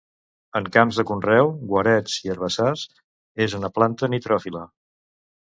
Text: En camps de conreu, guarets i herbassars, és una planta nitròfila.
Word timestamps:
En 0.59 0.69
camps 0.77 0.95
de 1.01 1.03
conreu, 1.09 1.51
guarets 1.73 2.15
i 2.23 2.31
herbassars, 2.35 2.87
és 3.47 3.55
una 3.61 3.71
planta 3.79 4.11
nitròfila. 4.17 4.65